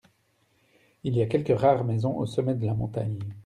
Il 1.03 1.15
y 1.15 1.21
a 1.21 1.27
quelques 1.27 1.55
rares 1.55 1.83
maisons 1.83 2.17
au 2.17 2.25
sommet 2.25 2.55
de 2.55 2.65
la 2.65 2.73
montagne. 2.73 3.19